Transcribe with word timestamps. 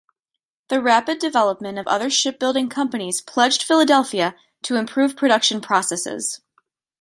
The 0.69 0.81
rapid 0.81 1.19
development 1.19 1.77
of 1.77 1.85
other 1.85 2.09
shipbuilding 2.09 2.69
companies 2.69 3.21
pledged 3.21 3.61
Philadelphia 3.61 4.33
to 4.63 4.75
improve 4.77 5.15
production 5.15 5.61
processes. 5.61 6.41